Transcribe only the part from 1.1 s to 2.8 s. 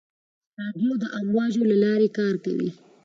امواجو له لارې کار کوي.